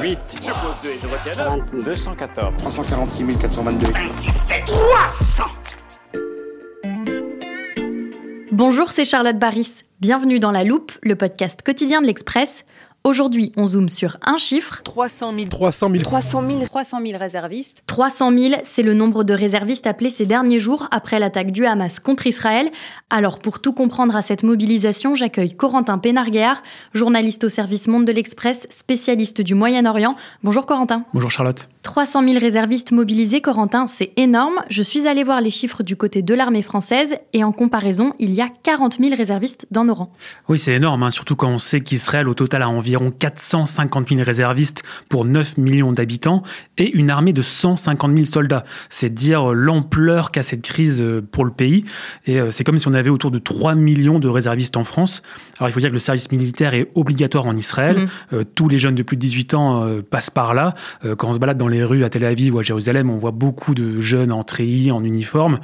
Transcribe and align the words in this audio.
8. 0.00 0.18
Je 0.42 0.50
pose 0.50 0.76
2 0.82 0.88
et 0.90 0.98
je 1.00 1.06
retiens 1.06 1.82
214. 1.84 2.54
346 2.58 3.38
422. 3.38 3.86
Bonjour, 8.52 8.90
c'est 8.90 9.04
Charlotte 9.04 9.38
Baris. 9.38 9.82
Bienvenue 10.00 10.38
dans 10.38 10.50
La 10.50 10.64
Loupe, 10.64 10.92
le 11.02 11.16
podcast 11.16 11.62
quotidien 11.62 12.02
de 12.02 12.06
l'Express. 12.06 12.64
Aujourd'hui, 13.06 13.52
on 13.56 13.66
zoome 13.66 13.88
sur 13.88 14.16
un 14.20 14.36
chiffre. 14.36 14.80
300 14.82 15.32
000. 15.32 15.46
300 15.46 15.90
000. 15.92 16.02
300 16.02 16.42
000. 16.50 16.64
300 16.64 16.98
000 17.06 17.18
réservistes. 17.20 17.84
300 17.86 18.36
000, 18.36 18.54
c'est 18.64 18.82
le 18.82 18.94
nombre 18.94 19.22
de 19.22 19.32
réservistes 19.32 19.86
appelés 19.86 20.10
ces 20.10 20.26
derniers 20.26 20.58
jours 20.58 20.88
après 20.90 21.20
l'attaque 21.20 21.52
du 21.52 21.66
Hamas 21.66 22.00
contre 22.00 22.26
Israël. 22.26 22.68
Alors, 23.08 23.38
pour 23.38 23.60
tout 23.60 23.72
comprendre 23.72 24.16
à 24.16 24.22
cette 24.22 24.42
mobilisation, 24.42 25.14
j'accueille 25.14 25.54
Corentin 25.54 25.98
Pénarguéard, 25.98 26.64
journaliste 26.94 27.44
au 27.44 27.48
service 27.48 27.86
Monde 27.86 28.06
de 28.06 28.10
l'Express, 28.10 28.66
spécialiste 28.70 29.40
du 29.40 29.54
Moyen-Orient. 29.54 30.16
Bonjour 30.42 30.66
Corentin. 30.66 31.04
Bonjour 31.14 31.30
Charlotte. 31.30 31.68
300 31.84 32.24
000 32.24 32.40
réservistes 32.40 32.90
mobilisés, 32.90 33.40
Corentin, 33.40 33.86
c'est 33.86 34.14
énorme. 34.16 34.64
Je 34.68 34.82
suis 34.82 35.06
allé 35.06 35.22
voir 35.22 35.40
les 35.40 35.50
chiffres 35.50 35.84
du 35.84 35.94
côté 35.94 36.22
de 36.22 36.34
l'armée 36.34 36.62
française 36.62 37.14
et 37.32 37.44
en 37.44 37.52
comparaison, 37.52 38.14
il 38.18 38.34
y 38.34 38.40
a 38.40 38.48
40 38.64 38.98
000 38.98 39.14
réservistes 39.14 39.68
dans 39.70 39.84
nos 39.84 39.94
rangs. 39.94 40.12
Oui, 40.48 40.58
c'est 40.58 40.72
énorme, 40.72 41.04
hein, 41.04 41.12
surtout 41.12 41.36
quand 41.36 41.50
on 41.50 41.58
sait 41.58 41.80
qu'Israël 41.80 42.28
au 42.28 42.34
total 42.34 42.62
a 42.62 42.68
environ 42.68 42.95
450 43.10 44.08
000 44.08 44.22
réservistes 44.22 44.82
pour 45.08 45.24
9 45.24 45.58
millions 45.58 45.92
d'habitants 45.92 46.42
et 46.78 46.90
une 46.96 47.10
armée 47.10 47.32
de 47.32 47.42
150 47.42 48.12
000 48.12 48.24
soldats. 48.24 48.64
C'est 48.88 49.12
dire 49.12 49.52
l'ampleur 49.52 50.30
qu'a 50.30 50.42
cette 50.42 50.62
crise 50.62 51.02
euh, 51.02 51.22
pour 51.22 51.44
le 51.44 51.50
pays. 51.50 51.84
Et 52.26 52.40
euh, 52.40 52.50
c'est 52.50 52.64
comme 52.64 52.78
si 52.78 52.88
on 52.88 52.94
avait 52.94 53.10
autour 53.10 53.30
de 53.30 53.38
3 53.38 53.74
millions 53.74 54.18
de 54.18 54.28
réservistes 54.28 54.76
en 54.76 54.84
France. 54.84 55.22
Alors 55.58 55.70
il 55.70 55.72
faut 55.72 55.80
dire 55.80 55.90
que 55.90 55.94
le 55.94 56.00
service 56.00 56.30
militaire 56.30 56.74
est 56.74 56.88
obligatoire 56.94 57.46
en 57.46 57.56
Israël. 57.56 58.08
Euh, 58.32 58.44
tous 58.54 58.68
les 58.68 58.78
jeunes 58.78 58.94
de 58.94 59.02
plus 59.02 59.16
de 59.16 59.20
18 59.20 59.54
ans 59.54 59.84
euh, 59.84 60.02
passent 60.02 60.30
par 60.30 60.54
là. 60.54 60.74
Euh, 61.04 61.16
quand 61.16 61.28
on 61.28 61.32
se 61.32 61.38
balade 61.38 61.58
dans 61.58 61.68
les 61.68 61.84
rues 61.84 62.04
à 62.04 62.10
Tel 62.10 62.24
Aviv 62.24 62.54
ou 62.54 62.58
à 62.58 62.62
Jérusalem, 62.62 63.10
on 63.10 63.16
voit 63.16 63.30
beaucoup 63.30 63.74
de 63.74 64.00
jeunes 64.00 64.32
en 64.32 64.44
treillis, 64.44 64.90
en 64.90 65.02
uniforme. 65.04 65.60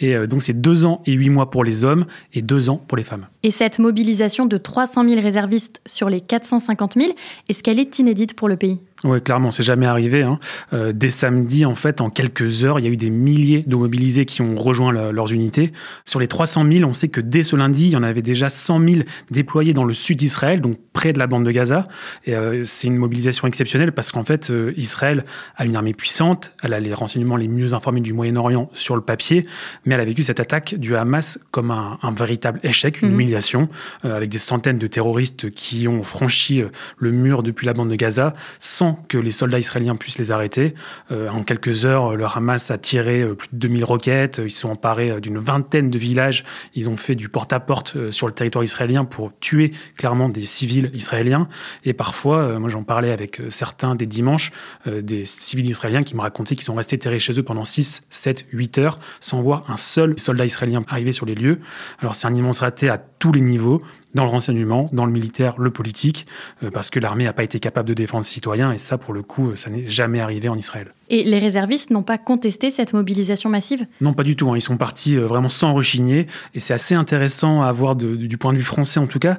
Et 0.00 0.14
euh, 0.14 0.26
donc 0.26 0.42
c'est 0.42 0.60
deux 0.60 0.84
ans 0.84 1.02
et 1.06 1.12
huit 1.12 1.30
mois 1.30 1.50
pour 1.50 1.64
les 1.64 1.84
hommes 1.84 2.06
et 2.34 2.42
deux 2.42 2.68
ans 2.68 2.76
pour 2.76 2.96
les 2.96 3.04
femmes. 3.04 3.26
Et 3.42 3.50
cette 3.50 3.78
mobilisation 3.78 4.46
de 4.46 4.56
300 4.56 5.08
000 5.08 5.20
réservistes 5.20 5.80
sur 5.86 6.10
les 6.10 6.20
450 6.20 6.94
000, 6.94 7.12
est-ce 7.48 7.62
qu'elle 7.62 7.78
est 7.78 7.98
inédite 7.98 8.34
pour 8.34 8.48
le 8.48 8.56
pays? 8.56 8.80
Oui, 9.04 9.20
clairement, 9.20 9.50
c'est 9.50 9.62
jamais 9.62 9.84
arrivé. 9.84 10.22
hein. 10.22 10.38
Euh, 10.72 10.92
dès 10.92 11.10
samedi, 11.10 11.66
en 11.66 11.74
fait, 11.74 12.00
en 12.00 12.08
quelques 12.08 12.64
heures, 12.64 12.78
il 12.80 12.84
y 12.86 12.88
a 12.88 12.90
eu 12.90 12.96
des 12.96 13.10
milliers 13.10 13.62
de 13.66 13.76
mobilisés 13.76 14.24
qui 14.24 14.40
ont 14.40 14.54
rejoint 14.54 14.90
le- 14.90 15.10
leurs 15.12 15.32
unités. 15.34 15.72
Sur 16.06 16.18
les 16.18 16.26
300 16.28 16.64
000, 16.70 16.88
on 16.88 16.94
sait 16.94 17.08
que 17.08 17.20
dès 17.20 17.42
ce 17.42 17.56
lundi, 17.56 17.84
il 17.84 17.90
y 17.90 17.96
en 17.96 18.02
avait 18.02 18.22
déjà 18.22 18.48
100 18.48 18.80
000 18.80 19.02
déployés 19.30 19.74
dans 19.74 19.84
le 19.84 19.92
sud 19.92 20.16
d'Israël, 20.16 20.62
donc 20.62 20.78
près 20.94 21.12
de 21.12 21.18
la 21.18 21.26
bande 21.26 21.44
de 21.44 21.50
Gaza. 21.50 21.88
Et 22.24 22.34
euh, 22.34 22.64
c'est 22.64 22.86
une 22.88 22.96
mobilisation 22.96 23.46
exceptionnelle 23.46 23.92
parce 23.92 24.12
qu'en 24.12 24.24
fait, 24.24 24.50
euh, 24.50 24.72
Israël 24.78 25.26
a 25.56 25.66
une 25.66 25.76
armée 25.76 25.92
puissante, 25.92 26.54
elle 26.62 26.72
a 26.72 26.80
les 26.80 26.94
renseignements 26.94 27.36
les 27.36 27.48
mieux 27.48 27.74
informés 27.74 28.00
du 28.00 28.14
Moyen-Orient 28.14 28.70
sur 28.72 28.96
le 28.96 29.02
papier, 29.02 29.46
mais 29.84 29.94
elle 29.94 30.00
a 30.00 30.04
vécu 30.06 30.22
cette 30.22 30.40
attaque 30.40 30.74
du 30.74 30.96
Hamas 30.96 31.38
comme 31.50 31.70
un, 31.70 31.98
un 32.02 32.12
véritable 32.12 32.60
échec, 32.62 33.02
une 33.02 33.08
Mhm. 33.08 33.14
humiliation, 33.14 33.68
euh, 34.06 34.16
avec 34.16 34.30
des 34.30 34.38
centaines 34.38 34.78
de 34.78 34.86
terroristes 34.86 35.50
qui 35.50 35.86
ont 35.86 36.02
franchi 36.02 36.62
euh, 36.62 36.68
le 36.96 37.10
mur 37.12 37.42
depuis 37.42 37.66
la 37.66 37.74
bande 37.74 37.90
de 37.90 37.94
Gaza 37.96 38.32
sans 38.58 38.85
que 38.94 39.18
les 39.18 39.30
soldats 39.30 39.58
israéliens 39.58 39.96
puissent 39.96 40.18
les 40.18 40.30
arrêter. 40.30 40.74
Euh, 41.10 41.28
en 41.28 41.42
quelques 41.42 41.84
heures, 41.84 42.16
le 42.16 42.24
Hamas 42.24 42.70
a 42.70 42.78
tiré 42.78 43.22
euh, 43.22 43.34
plus 43.34 43.48
de 43.52 43.56
2000 43.56 43.84
roquettes, 43.84 44.40
ils 44.42 44.50
se 44.50 44.60
sont 44.60 44.70
emparés 44.70 45.10
euh, 45.10 45.20
d'une 45.20 45.38
vingtaine 45.38 45.90
de 45.90 45.98
villages, 45.98 46.44
ils 46.74 46.88
ont 46.88 46.96
fait 46.96 47.14
du 47.14 47.28
porte-à-porte 47.28 48.10
sur 48.10 48.26
le 48.26 48.32
territoire 48.32 48.64
israélien 48.64 49.04
pour 49.04 49.38
tuer 49.38 49.72
clairement 49.96 50.28
des 50.28 50.44
civils 50.44 50.90
israéliens. 50.94 51.48
Et 51.84 51.92
parfois, 51.92 52.58
moi 52.58 52.70
j'en 52.70 52.82
parlais 52.82 53.12
avec 53.12 53.40
certains 53.48 53.94
des 53.94 54.06
dimanches, 54.06 54.52
des 54.86 55.24
civils 55.24 55.66
israéliens 55.66 56.02
qui 56.02 56.14
me 56.14 56.20
racontaient 56.20 56.56
qu'ils 56.56 56.64
sont 56.64 56.74
restés 56.74 56.98
terrés 56.98 57.18
chez 57.18 57.38
eux 57.38 57.42
pendant 57.42 57.64
6, 57.64 58.04
7, 58.10 58.46
8 58.52 58.78
heures 58.78 58.98
sans 59.20 59.42
voir 59.42 59.64
un 59.68 59.76
seul 59.76 60.18
soldat 60.18 60.44
israélien 60.44 60.82
arriver 60.88 61.12
sur 61.12 61.26
les 61.26 61.34
lieux. 61.34 61.60
Alors 62.00 62.14
c'est 62.14 62.26
un 62.26 62.34
immense 62.34 62.60
raté 62.60 62.88
à 62.88 62.98
tous 63.26 63.32
les 63.32 63.40
niveaux, 63.40 63.82
dans 64.14 64.22
le 64.24 64.30
renseignement, 64.30 64.88
dans 64.92 65.04
le 65.04 65.10
militaire, 65.10 65.58
le 65.58 65.70
politique, 65.70 66.26
euh, 66.62 66.70
parce 66.70 66.90
que 66.90 67.00
l'armée 67.00 67.24
n'a 67.24 67.32
pas 67.32 67.42
été 67.42 67.58
capable 67.58 67.88
de 67.88 67.94
défendre 67.94 68.24
ses 68.24 68.34
citoyens, 68.34 68.70
et 68.72 68.78
ça, 68.78 68.98
pour 68.98 69.12
le 69.12 69.22
coup, 69.22 69.50
euh, 69.50 69.56
ça 69.56 69.68
n'est 69.68 69.88
jamais 69.88 70.20
arrivé 70.20 70.48
en 70.48 70.56
Israël. 70.56 70.94
Et 71.10 71.24
les 71.24 71.38
réservistes 71.40 71.90
n'ont 71.90 72.04
pas 72.04 72.16
contesté 72.18 72.70
cette 72.70 72.92
mobilisation 72.92 73.50
massive? 73.50 73.84
Non, 74.00 74.12
pas 74.14 74.22
du 74.22 74.36
tout. 74.36 74.48
hein. 74.50 74.56
Ils 74.56 74.60
sont 74.62 74.76
partis 74.76 75.16
euh, 75.16 75.26
vraiment 75.26 75.48
sans 75.48 75.74
rechigner. 75.74 76.28
Et 76.54 76.60
c'est 76.60 76.72
assez 76.74 76.94
intéressant 76.94 77.62
à 77.62 77.72
voir 77.72 77.96
de- 77.96 78.14
du 78.14 78.38
point 78.38 78.52
de 78.52 78.58
vue 78.58 78.64
français, 78.64 79.00
en 79.00 79.06
tout 79.08 79.18
cas, 79.18 79.38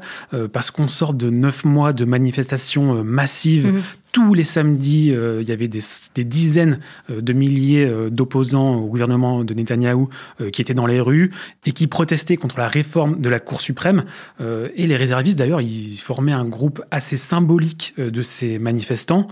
parce 0.51 0.69
qu'on 0.69 0.87
sort 0.89 1.13
de 1.13 1.29
neuf 1.29 1.63
mois 1.63 1.93
de 1.93 2.03
manifestations 2.05 3.03
massives. 3.03 3.67
Mhm. 3.71 3.81
Tous 4.17 4.33
les 4.33 4.43
samedis, 4.43 5.13
euh, 5.13 5.43
il 5.43 5.47
y 5.47 5.51
avait 5.51 5.67
des, 5.67 5.79
des 6.15 6.23
dizaines 6.23 6.79
euh, 7.11 7.21
de 7.21 7.33
milliers 7.33 7.85
euh, 7.85 8.09
d'opposants 8.09 8.77
au 8.77 8.87
gouvernement 8.87 9.43
de 9.43 9.53
Netanyahou 9.53 10.09
euh, 10.41 10.49
qui 10.49 10.59
étaient 10.59 10.73
dans 10.73 10.87
les 10.87 10.99
rues 10.99 11.29
et 11.67 11.71
qui 11.71 11.85
protestaient 11.85 12.35
contre 12.35 12.57
la 12.57 12.67
réforme 12.67 13.21
de 13.21 13.29
la 13.29 13.39
Cour 13.39 13.61
suprême. 13.61 14.05
Euh, 14.41 14.69
et 14.75 14.87
les 14.87 14.95
réservistes, 14.95 15.37
d'ailleurs, 15.37 15.61
ils 15.61 15.99
formaient 15.99 16.31
un 16.31 16.45
groupe 16.45 16.81
assez 16.89 17.15
symbolique 17.15 17.93
de 17.99 18.21
ces 18.23 18.57
manifestants. 18.57 19.27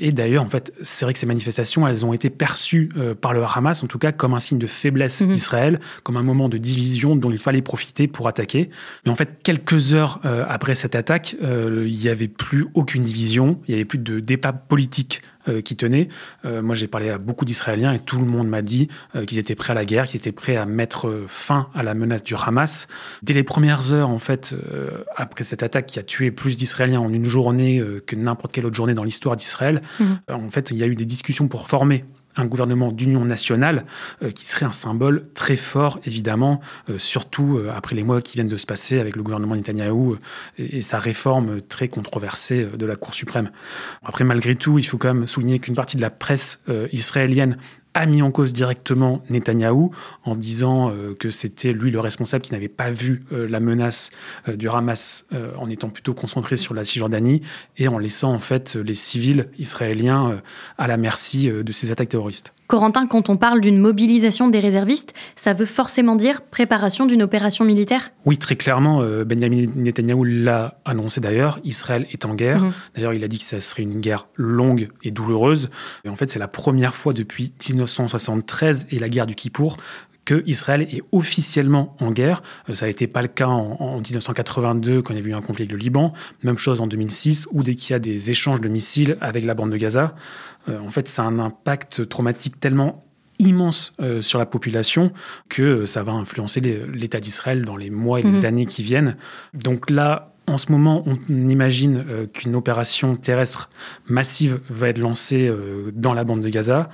Et 0.00 0.10
d'ailleurs, 0.10 0.42
en 0.42 0.48
fait, 0.48 0.72
c'est 0.82 1.04
vrai 1.04 1.12
que 1.12 1.20
ces 1.20 1.26
manifestations, 1.26 1.86
elles 1.86 2.04
ont 2.04 2.12
été 2.12 2.28
perçues 2.28 2.88
par 3.20 3.32
le 3.32 3.42
Hamas, 3.44 3.84
en 3.84 3.86
tout 3.86 3.98
cas, 3.98 4.10
comme 4.10 4.34
un 4.34 4.40
signe 4.40 4.58
de 4.58 4.66
faiblesse 4.66 5.20
Mhm. 5.20 5.30
d'Israël, 5.30 5.80
comme 6.02 6.16
un 6.16 6.22
moment 6.24 6.48
de 6.48 6.58
division 6.58 7.14
dont 7.14 7.30
il 7.30 7.38
fallait 7.38 7.62
profiter 7.62 8.08
pour 8.08 8.26
attaquer. 8.26 8.70
Mais 9.04 9.12
en 9.12 9.14
fait, 9.14 9.38
quelques 9.44 9.94
heures 9.94 10.20
après 10.48 10.74
cette 10.74 10.96
attaque, 10.96 11.36
il 11.40 11.94
n'y 11.94 12.08
avait 12.08 12.28
plus 12.28 12.66
aucune 12.74 13.04
division, 13.04 13.60
il 13.68 13.72
n'y 13.72 13.74
avait 13.76 13.84
plus 13.84 13.98
de 13.98 14.07
débat 14.10 14.52
politique 14.52 15.22
euh, 15.48 15.60
qui 15.60 15.76
tenait. 15.76 16.08
Euh, 16.44 16.62
moi, 16.62 16.74
j'ai 16.74 16.88
parlé 16.88 17.10
à 17.10 17.18
beaucoup 17.18 17.44
d'Israéliens 17.44 17.92
et 17.92 18.00
tout 18.00 18.18
le 18.18 18.26
monde 18.26 18.48
m'a 18.48 18.62
dit 18.62 18.88
euh, 19.14 19.24
qu'ils 19.24 19.38
étaient 19.38 19.54
prêts 19.54 19.72
à 19.72 19.74
la 19.74 19.84
guerre, 19.84 20.06
qu'ils 20.06 20.18
étaient 20.18 20.32
prêts 20.32 20.56
à 20.56 20.66
mettre 20.66 21.24
fin 21.26 21.68
à 21.74 21.82
la 21.82 21.94
menace 21.94 22.22
du 22.22 22.34
Hamas. 22.34 22.88
Dès 23.22 23.34
les 23.34 23.44
premières 23.44 23.92
heures, 23.92 24.10
en 24.10 24.18
fait, 24.18 24.54
après 25.16 25.44
cette 25.44 25.62
attaque 25.62 25.86
qui 25.86 25.98
a 25.98 26.02
tué 26.02 26.30
plus 26.30 26.56
d'Israéliens 26.56 27.00
en 27.00 27.12
une 27.12 27.24
journée 27.24 27.82
que 28.06 28.16
n'importe 28.16 28.52
quelle 28.52 28.66
autre 28.66 28.76
journée 28.76 28.94
dans 28.94 29.04
l'histoire 29.04 29.36
d'Israël, 29.36 29.82
euh, 30.00 30.34
en 30.34 30.50
fait, 30.50 30.70
il 30.70 30.76
y 30.76 30.82
a 30.82 30.86
eu 30.86 30.94
des 30.94 31.04
discussions 31.04 31.48
pour 31.48 31.68
former 31.68 32.04
un 32.38 32.46
gouvernement 32.46 32.92
d'union 32.92 33.24
nationale 33.24 33.84
euh, 34.22 34.30
qui 34.30 34.46
serait 34.46 34.66
un 34.66 34.72
symbole 34.72 35.26
très 35.34 35.56
fort, 35.56 36.00
évidemment, 36.04 36.60
euh, 36.88 36.98
surtout 36.98 37.58
euh, 37.58 37.72
après 37.74 37.94
les 37.94 38.04
mois 38.04 38.22
qui 38.22 38.34
viennent 38.34 38.48
de 38.48 38.56
se 38.56 38.66
passer 38.66 39.00
avec 39.00 39.16
le 39.16 39.22
gouvernement 39.22 39.56
Netanyahou 39.56 40.16
et, 40.56 40.78
et 40.78 40.82
sa 40.82 40.98
réforme 40.98 41.60
très 41.60 41.88
controversée 41.88 42.64
de 42.64 42.86
la 42.86 42.96
Cour 42.96 43.14
suprême. 43.14 43.50
Après, 44.04 44.24
malgré 44.24 44.54
tout, 44.54 44.78
il 44.78 44.84
faut 44.84 44.98
quand 44.98 45.12
même 45.12 45.26
souligner 45.26 45.58
qu'une 45.58 45.74
partie 45.74 45.96
de 45.96 46.02
la 46.02 46.10
presse 46.10 46.60
israélienne 46.92 47.58
a 47.94 48.06
mis 48.06 48.22
en 48.22 48.30
cause 48.30 48.52
directement 48.52 49.22
Netanyahou 49.28 49.90
en 50.24 50.36
disant 50.36 50.90
euh, 50.90 51.14
que 51.14 51.30
c'était 51.30 51.72
lui 51.72 51.90
le 51.90 52.00
responsable 52.00 52.44
qui 52.44 52.52
n'avait 52.52 52.68
pas 52.68 52.90
vu 52.90 53.24
euh, 53.32 53.48
la 53.48 53.60
menace 53.60 54.10
euh, 54.48 54.56
du 54.56 54.68
Hamas 54.68 55.26
en 55.58 55.68
étant 55.68 55.90
plutôt 55.90 56.14
concentré 56.14 56.56
sur 56.56 56.74
la 56.74 56.84
Cisjordanie 56.84 57.42
et 57.76 57.88
en 57.88 57.98
laissant 57.98 58.32
en 58.32 58.38
fait 58.38 58.76
les 58.76 58.94
civils 58.94 59.48
israéliens 59.58 60.40
à 60.78 60.86
la 60.86 60.96
merci 60.96 61.48
de 61.48 61.72
ces 61.72 61.90
attaques 61.90 62.08
terroristes. 62.08 62.52
Corentin, 62.68 63.06
quand 63.06 63.30
on 63.30 63.38
parle 63.38 63.62
d'une 63.62 63.78
mobilisation 63.78 64.48
des 64.48 64.60
réservistes, 64.60 65.14
ça 65.36 65.54
veut 65.54 65.64
forcément 65.64 66.16
dire 66.16 66.42
préparation 66.42 67.06
d'une 67.06 67.22
opération 67.22 67.64
militaire? 67.64 68.12
Oui, 68.26 68.36
très 68.36 68.56
clairement. 68.56 69.00
Euh, 69.00 69.24
Benjamin 69.24 69.64
Netanyahu 69.74 70.42
l'a 70.42 70.78
annoncé 70.84 71.22
d'ailleurs. 71.22 71.58
Israël 71.64 72.06
est 72.12 72.26
en 72.26 72.34
guerre. 72.34 72.62
Mhm. 72.62 72.72
D'ailleurs, 72.94 73.14
il 73.14 73.24
a 73.24 73.28
dit 73.28 73.38
que 73.38 73.44
ça 73.44 73.60
serait 73.60 73.84
une 73.84 74.00
guerre 74.00 74.28
longue 74.36 74.90
et 75.02 75.10
douloureuse. 75.10 75.70
Et 76.04 76.10
en 76.10 76.14
fait, 76.14 76.30
c'est 76.30 76.38
la 76.38 76.46
première 76.46 76.94
fois 76.94 77.14
depuis 77.14 77.54
1973 77.70 78.86
et 78.90 78.98
la 78.98 79.08
guerre 79.08 79.26
du 79.26 79.34
Kippour 79.34 79.78
que 80.28 80.42
Israël 80.46 80.82
est 80.82 81.02
officiellement 81.10 81.96
en 82.00 82.10
guerre. 82.10 82.42
Euh, 82.68 82.74
ça 82.74 82.86
n'était 82.86 83.06
pas 83.06 83.22
le 83.22 83.28
cas 83.28 83.46
en, 83.46 83.96
1982 83.96 85.00
quand 85.00 85.14
il 85.14 85.20
y 85.20 85.24
a 85.24 85.26
eu 85.26 85.32
un 85.32 85.40
conflit 85.40 85.62
avec 85.62 85.72
le 85.72 85.78
Liban. 85.78 86.12
Même 86.42 86.58
chose 86.58 86.82
en 86.82 86.86
2006 86.86 87.48
ou 87.50 87.62
dès 87.62 87.74
qu'il 87.74 87.92
y 87.92 87.96
a 87.96 87.98
des 87.98 88.30
échanges 88.30 88.60
de 88.60 88.68
missiles 88.68 89.16
avec 89.22 89.46
la 89.46 89.54
bande 89.54 89.70
de 89.70 89.78
Gaza. 89.78 90.14
Euh, 90.68 90.78
en 90.80 90.90
fait, 90.90 91.08
ça 91.08 91.22
a 91.22 91.26
un 91.26 91.38
impact 91.38 92.08
traumatique 92.08 92.60
tellement 92.60 93.04
immense 93.38 93.92
euh, 94.00 94.20
sur 94.20 94.38
la 94.38 94.46
population 94.46 95.12
que 95.48 95.86
ça 95.86 96.02
va 96.02 96.12
influencer 96.12 96.60
l'État 96.60 97.20
d'Israël 97.20 97.64
dans 97.64 97.76
les 97.76 97.90
mois 97.90 98.20
et 98.20 98.24
les 98.24 98.30
mhm. 98.30 98.44
années 98.44 98.66
qui 98.66 98.82
viennent. 98.82 99.16
Donc 99.54 99.90
là, 99.90 100.32
en 100.48 100.56
ce 100.56 100.72
moment, 100.72 101.04
on 101.06 101.18
imagine 101.28 102.04
qu'une 102.32 102.56
opération 102.56 103.16
terrestre 103.16 103.68
massive 104.06 104.60
va 104.70 104.88
être 104.88 104.98
lancée 104.98 105.52
dans 105.92 106.14
la 106.14 106.24
bande 106.24 106.40
de 106.40 106.48
Gaza. 106.48 106.88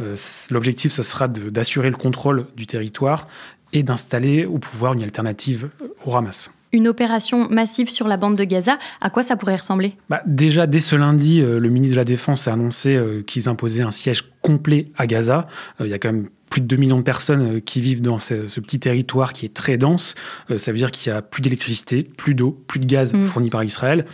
Euh, 0.00 0.16
l'objectif, 0.50 0.92
ce 0.92 1.02
sera 1.02 1.28
d'assurer 1.28 1.90
le 1.90 1.96
contrôle 1.96 2.46
du 2.56 2.66
territoire 2.66 3.28
et 3.72 3.82
d'installer 3.82 4.44
au 4.44 4.58
pouvoir 4.58 4.92
une 4.92 5.02
alternative 5.02 5.70
au 6.04 6.16
Hamas 6.16 6.50
une 6.76 6.88
opération 6.88 7.48
massive 7.48 7.90
sur 7.90 8.06
la 8.06 8.16
bande 8.16 8.36
de 8.36 8.44
Gaza, 8.44 8.78
à 9.00 9.10
quoi 9.10 9.22
ça 9.22 9.36
pourrait 9.36 9.56
ressembler? 9.56 9.94
Bah, 10.08 10.22
Déjà, 10.26 10.66
dès 10.66 10.80
ce 10.80 10.94
lundi, 10.94 11.40
euh, 11.40 11.58
le 11.58 11.68
ministre 11.70 11.94
de 11.94 12.00
la 12.00 12.04
Défense 12.04 12.46
a 12.46 12.52
annoncé 12.52 12.94
euh, 12.94 13.22
qu'ils 13.22 13.48
imposaient 13.48 13.82
un 13.82 13.90
siège 13.90 14.24
complet 14.42 14.88
à 14.96 15.06
Gaza. 15.06 15.48
il 15.80 15.86
y 15.86 15.94
a 15.94 15.98
quand 15.98 16.12
même 16.12 16.28
plus 16.50 16.60
de 16.60 16.66
2 16.66 16.76
millions 16.76 16.98
de 16.98 17.02
personnes 17.02 17.60
qui 17.60 17.80
vivent 17.80 18.02
dans 18.02 18.18
ce, 18.18 18.60
petit 18.60 18.78
territoire 18.78 19.32
qui 19.32 19.46
est 19.46 19.54
très 19.54 19.76
dense. 19.78 20.14
ça 20.56 20.72
veut 20.72 20.78
dire 20.78 20.90
qu'il 20.90 21.12
y 21.12 21.14
a 21.14 21.22
plus 21.22 21.42
d'électricité, 21.42 22.02
plus 22.02 22.34
d'eau, 22.34 22.58
plus 22.66 22.80
de 22.80 22.86
gaz 22.86 23.14
mmh. 23.14 23.24
fourni 23.24 23.50
par 23.50 23.64
Israël. 23.64 24.06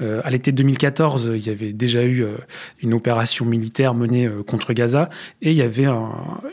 Euh, 0.00 0.20
à 0.24 0.30
l'été 0.30 0.52
2014, 0.52 1.32
il 1.34 1.46
y 1.46 1.50
avait 1.50 1.72
déjà 1.72 2.02
eu 2.02 2.22
euh, 2.22 2.36
une 2.82 2.94
opération 2.94 3.44
militaire 3.44 3.94
menée 3.94 4.26
euh, 4.26 4.42
contre 4.42 4.72
Gaza 4.72 5.08
et 5.42 5.50
il 5.50 5.56
y 5.56 5.62
avait 5.62 5.86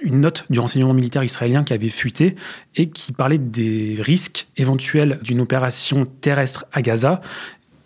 une 0.02 0.22
note 0.22 0.46
du 0.50 0.60
renseignement 0.60 0.94
militaire 0.94 1.24
israélien 1.24 1.64
qui 1.64 1.74
avait 1.74 1.90
fuité 1.90 2.36
et 2.76 2.90
qui 2.90 3.12
parlait 3.12 3.38
des 3.38 3.98
risques 4.00 4.48
éventuels 4.58 5.20
d'une 5.22 5.42
opération 5.42 6.06
terrestre 6.06 6.66
à 6.72 6.82
Gaza. 6.82 7.22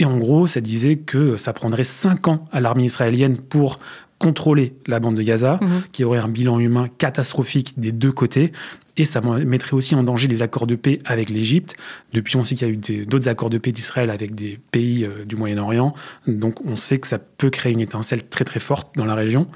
Et 0.01 0.05
en 0.05 0.17
gros, 0.17 0.47
ça 0.47 0.61
disait 0.61 0.95
que 0.95 1.35
ça 1.35 1.51
prendrait 1.51 1.83
cinq 1.83 2.29
ans 2.29 2.47
à 2.53 2.61
l'armée 2.61 2.85
israélienne 2.85 3.37
pour 3.37 3.79
contrôler 4.19 4.75
la 4.85 4.99
bande 4.99 5.15
de 5.15 5.23
Gaza, 5.23 5.59
mhm. 5.61 5.83
qui 5.91 6.03
aurait 6.03 6.19
un 6.19 6.27
bilan 6.27 6.59
humain 6.59 6.85
catastrophique 6.97 7.79
des 7.79 7.91
deux 7.91 8.11
côtés, 8.11 8.51
et 8.99 9.05
ça 9.05 9.21
mettrait 9.21 9.73
aussi 9.73 9.95
en 9.95 10.03
danger 10.03 10.27
les 10.27 10.41
accords 10.41 10.67
de 10.67 10.75
paix 10.75 10.99
avec 11.05 11.29
l'Égypte. 11.29 11.77
Depuis, 12.11 12.35
on 12.35 12.43
sait 12.43 12.55
qu'il 12.55 12.67
y 12.67 12.69
a 12.69 12.73
eu 12.73 13.05
d'autres 13.05 13.29
accords 13.29 13.49
de 13.49 13.57
paix 13.57 13.71
d'Israël 13.71 14.09
avec 14.09 14.35
des 14.35 14.59
pays 14.71 15.05
euh, 15.05 15.23
du 15.23 15.37
Moyen-Orient. 15.37 15.93
Donc, 16.27 16.65
on 16.65 16.75
sait 16.75 16.99
que 16.99 17.07
ça 17.07 17.17
peut 17.17 17.49
créer 17.49 17.71
une 17.71 17.79
étincelle 17.79 18.27
très 18.27 18.43
très 18.43 18.59
forte 18.59 18.97
dans 18.97 19.05
la 19.05 19.15
région. 19.15 19.47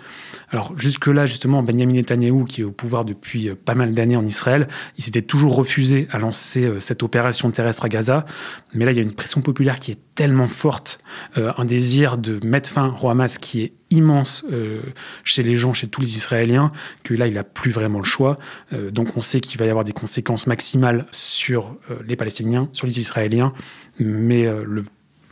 Alors, 0.49 0.73
jusque-là, 0.77 1.25
justement, 1.25 1.61
Benjamin 1.61 1.91
Netanyahu, 1.91 2.45
qui 2.45 2.61
est 2.61 2.63
au 2.63 2.71
pouvoir 2.71 3.03
depuis 3.03 3.49
euh, 3.49 3.55
pas 3.55 3.75
mal 3.75 3.93
d'années 3.93 4.15
en 4.15 4.25
Israël, 4.25 4.69
il 4.97 5.03
s'était 5.03 5.21
toujours 5.21 5.55
refusé 5.55 6.07
à 6.11 6.19
lancer 6.19 6.63
euh, 6.63 6.79
cette 6.79 7.03
opération 7.03 7.51
terrestre 7.51 7.83
à 7.83 7.89
Gaza. 7.89 8.23
Mais 8.73 8.85
là, 8.85 8.91
il 8.91 8.95
y 8.95 9.01
a 9.01 9.03
une 9.03 9.13
pression 9.13 9.41
populaire 9.41 9.77
qui 9.77 9.91
est 9.91 9.99
tellement 10.15 10.47
forte, 10.47 10.99
un 11.35 11.65
désir 11.65 12.19
de 12.19 12.39
mettre 12.45 12.69
fin 12.69 12.95
au 13.01 13.09
Hamas 13.09 13.39
qui 13.39 13.61
est 13.61 13.73
immense 13.89 14.45
chez 15.23 15.41
les 15.41 15.57
gens, 15.57 15.73
chez 15.73 15.87
tous 15.87 16.01
les 16.01 16.17
Israéliens, 16.17 16.71
que 17.03 17.15
là, 17.15 17.25
il 17.25 17.33
n'a 17.33 17.43
plus 17.43 17.71
vraiment 17.71 17.97
le 17.97 18.05
choix. 18.05 18.37
donc, 18.91 19.17
on 19.17 19.21
sait 19.21 19.32
qu'il 19.41 19.59
va 19.59 19.65
y 19.65 19.69
avoir 19.69 19.85
des 19.85 19.93
conséquences 19.93 20.47
maximales 20.47 21.05
sur 21.11 21.75
euh, 21.89 21.95
les 22.07 22.15
Palestiniens, 22.15 22.69
sur 22.71 22.87
les 22.87 22.99
Israéliens, 22.99 23.53
mais 23.99 24.45
euh, 24.45 24.63
le 24.65 24.83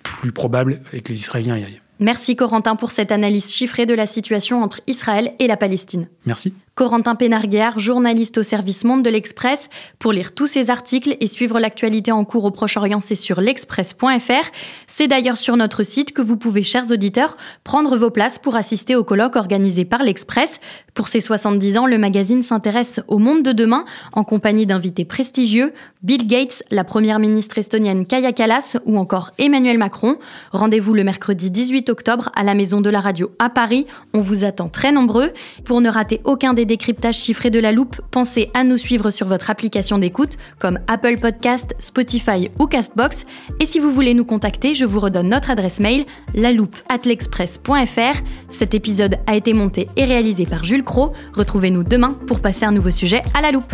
plus 0.04 0.32
probable 0.32 0.82
est 0.94 1.02
que 1.02 1.10
les 1.10 1.20
Israéliens 1.20 1.58
y 1.58 1.64
aillent. 1.64 1.82
Merci 2.00 2.36
Corentin 2.36 2.76
pour 2.76 2.90
cette 2.90 3.12
analyse 3.12 3.54
chiffrée 3.54 3.86
de 3.86 3.94
la 3.94 4.08
situation 4.08 4.64
entre 4.64 4.82
Israël 4.88 5.34
et 5.38 5.46
la 5.46 5.56
Palestine. 5.56 6.08
Merci. 6.26 6.54
Corentin 6.74 7.16
Pénarguer, 7.16 7.72
journaliste 7.76 8.38
au 8.38 8.44
service 8.44 8.86
Monde 8.86 9.04
de 9.04 9.10
l'Express. 9.10 9.70
Pour 10.00 10.14
lire 10.14 10.34
tous 10.34 10.48
ces 10.48 10.70
articles 10.70 11.18
et 11.20 11.28
suivre 11.28 11.60
l'actualité 11.60 12.14
en 12.14 12.24
cours 12.24 12.46
au 12.46 12.52
Proche-Orient, 12.52 13.02
c'est 13.02 13.16
sur 13.16 13.42
l'express.fr. 13.42 14.52
C'est 14.88 15.08
d'ailleurs 15.08 15.38
sur 15.38 15.58
notre 15.58 15.84
site 15.84 16.14
que 16.14 16.22
vous 16.22 16.38
pouvez, 16.38 16.64
chers 16.64 16.90
auditeurs, 16.90 17.36
prendre 17.66 17.98
vos 17.98 18.10
places 18.10 18.40
pour 18.40 18.56
assister 18.56 18.96
au 18.96 19.04
colloque 19.04 19.36
organisé 19.36 19.84
par 19.84 20.02
l'Express. 20.02 20.60
Pour 20.94 21.10
ses 21.10 21.22
70 21.22 21.78
ans, 21.78 21.86
le 21.86 21.98
magazine 21.98 22.42
s'intéresse 22.42 23.02
au 23.08 23.18
monde 23.18 23.44
de 23.44 23.52
demain 23.52 23.86
en 24.14 24.24
compagnie 24.24 24.66
d'invités 24.66 25.06
prestigieux, 25.06 25.74
Bill 26.04 26.26
Gates, 26.26 26.64
la 26.72 26.84
première 26.84 27.20
ministre 27.20 27.58
estonienne 27.58 28.06
Kaya 28.06 28.32
Kallas 28.34 28.78
ou 28.86 28.98
encore 28.98 29.32
Emmanuel 29.38 29.78
Macron. 29.78 30.18
Rendez-vous 30.52 30.94
le 30.94 31.04
mercredi 31.04 31.52
18 31.52 31.90
octobre 31.90 32.30
à 32.36 32.44
la 32.44 32.56
Maison 32.56 32.82
de 32.82 32.90
la 32.90 33.02
Radio 33.02 33.32
à 33.40 33.50
Paris. 33.50 33.86
On 34.14 34.20
vous 34.20 34.44
attend 34.44 34.68
très 34.68 34.92
nombreux. 34.92 35.32
Pour 35.64 35.80
ne 35.80 35.90
rater 35.90 36.20
aucun 36.24 36.54
des 36.54 36.61
décryptages 36.66 37.18
chiffrés 37.18 37.50
de 37.50 37.60
la 37.60 37.72
loupe, 37.72 38.00
pensez 38.12 38.50
à 38.54 38.64
nous 38.64 38.78
suivre 38.78 39.12
sur 39.12 39.28
votre 39.28 39.50
application 39.50 39.98
d'écoute 39.98 40.38
comme 40.60 40.80
Apple 40.88 41.18
Podcast, 41.18 41.74
Spotify 41.80 42.50
ou 42.60 42.68
Castbox. 42.68 43.26
Et 43.60 43.66
si 43.66 43.80
vous 43.80 43.92
voulez 43.92 44.14
nous 44.14 44.26
contacter, 44.26 44.76
je 44.76 44.86
vous 44.86 45.00
redonne 45.00 45.30
notre 45.30 45.52
adresse 45.52 45.80
mail, 45.80 46.06
laloupe@l'express.fr. 46.34 48.22
Cet 48.50 48.74
épisode 48.74 49.18
a 49.28 49.36
été 49.36 49.54
monté 49.54 49.88
et 49.96 50.06
réalisé 50.06 50.46
par 50.46 50.64
Jules 50.64 50.84
Cro. 50.84 51.14
Retrouvez-nous 51.34 51.84
demain 51.84 52.18
pour 52.28 52.42
passer 52.42 52.66
un 52.66 52.72
nouveau 52.72 52.92
sujet 52.92 53.22
à 53.34 53.42
la 53.42 53.52
loupe. 53.52 53.74